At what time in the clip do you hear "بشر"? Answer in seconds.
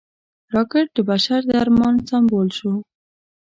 1.09-1.41